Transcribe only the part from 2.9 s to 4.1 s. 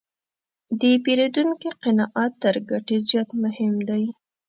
زیات مهم دی.